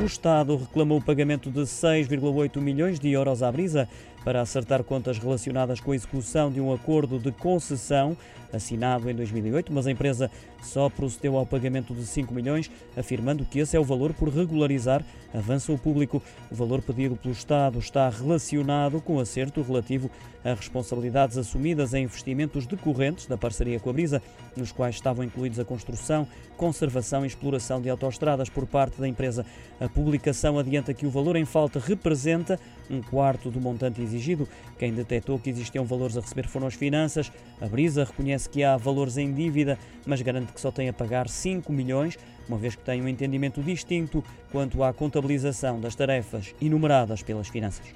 O 0.00 0.04
Estado 0.04 0.56
reclamou 0.56 0.98
o 0.98 1.02
pagamento 1.02 1.50
de 1.50 1.62
6,8 1.62 2.60
milhões 2.60 3.00
de 3.00 3.10
euros 3.10 3.42
à 3.42 3.50
Brisa 3.50 3.88
para 4.24 4.40
acertar 4.40 4.84
contas 4.84 5.18
relacionadas 5.18 5.80
com 5.80 5.90
a 5.90 5.96
execução 5.96 6.52
de 6.52 6.60
um 6.60 6.72
acordo 6.72 7.18
de 7.18 7.32
concessão 7.32 8.16
assinado 8.52 9.10
em 9.10 9.14
2008, 9.14 9.72
mas 9.72 9.86
a 9.86 9.90
empresa 9.90 10.30
só 10.62 10.88
procedeu 10.88 11.36
ao 11.36 11.46
pagamento 11.46 11.94
de 11.94 12.04
5 12.04 12.32
milhões, 12.32 12.70
afirmando 12.96 13.44
que 13.44 13.58
esse 13.58 13.76
é 13.76 13.80
o 13.80 13.84
valor 13.84 14.12
por 14.14 14.28
regularizar, 14.28 15.04
avança 15.34 15.72
o 15.72 15.78
público. 15.78 16.22
O 16.50 16.54
valor 16.54 16.80
pedido 16.80 17.16
pelo 17.16 17.32
Estado 17.32 17.78
está 17.78 18.08
relacionado 18.08 19.00
com 19.00 19.16
o 19.16 19.20
acerto 19.20 19.62
relativo 19.62 20.10
a 20.44 20.54
responsabilidades 20.54 21.36
assumidas 21.36 21.92
em 21.94 22.04
investimentos 22.04 22.66
decorrentes 22.66 23.26
da 23.26 23.36
parceria 23.36 23.78
com 23.78 23.90
a 23.90 23.92
Brisa, 23.92 24.22
nos 24.56 24.72
quais 24.72 24.94
estavam 24.94 25.24
incluídos 25.24 25.58
a 25.58 25.64
construção, 25.64 26.26
conservação 26.56 27.24
e 27.24 27.28
exploração 27.28 27.80
de 27.80 27.90
autoestradas 27.90 28.48
por 28.48 28.66
parte 28.66 29.00
da 29.00 29.08
empresa. 29.08 29.44
A 29.80 29.87
publicação 29.88 30.58
adianta 30.58 30.94
que 30.94 31.06
o 31.06 31.10
valor 31.10 31.36
em 31.36 31.44
falta 31.44 31.78
representa 31.78 32.58
um 32.90 33.02
quarto 33.02 33.50
do 33.50 33.60
montante 33.60 34.00
exigido. 34.00 34.48
Quem 34.78 34.92
detectou 34.92 35.38
que 35.38 35.50
existiam 35.50 35.84
valores 35.84 36.16
a 36.16 36.20
receber 36.20 36.46
foram 36.46 36.66
as 36.66 36.74
finanças. 36.74 37.30
A 37.60 37.66
Brisa 37.66 38.04
reconhece 38.04 38.48
que 38.48 38.62
há 38.62 38.76
valores 38.76 39.16
em 39.16 39.32
dívida, 39.32 39.78
mas 40.06 40.22
garante 40.22 40.52
que 40.52 40.60
só 40.60 40.70
tem 40.70 40.88
a 40.88 40.92
pagar 40.92 41.28
5 41.28 41.72
milhões, 41.72 42.18
uma 42.48 42.58
vez 42.58 42.74
que 42.74 42.82
tem 42.82 43.02
um 43.02 43.08
entendimento 43.08 43.62
distinto 43.62 44.24
quanto 44.50 44.82
à 44.82 44.92
contabilização 44.92 45.80
das 45.80 45.94
tarefas 45.94 46.54
enumeradas 46.60 47.22
pelas 47.22 47.48
finanças. 47.48 47.86